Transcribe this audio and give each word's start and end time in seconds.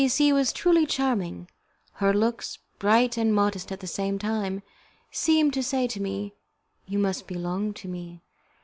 C 0.01 0.07
C 0.07 0.33
was 0.33 0.51
truly 0.51 0.87
charming; 0.87 1.47
her 1.93 2.11
looks, 2.11 2.57
bright 2.79 3.17
and 3.17 3.31
modest 3.35 3.71
at 3.71 3.81
the 3.81 3.85
same 3.85 4.17
time, 4.17 4.63
seemed 5.11 5.53
to 5.53 5.61
say 5.61 5.85
to 5.85 6.01
me, 6.01 6.33
"You 6.87 6.97
must 6.97 7.27
belong 7.27 7.71
to 7.75 7.87
me." 7.87 8.23